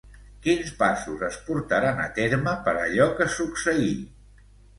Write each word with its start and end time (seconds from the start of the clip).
Quins 0.45 0.69
passos 0.77 1.21
es 1.27 1.37
portaran 1.49 2.01
a 2.07 2.07
terme 2.15 2.55
per 2.69 2.75
allò 2.87 3.07
que 3.21 3.29
succeí? 3.37 3.95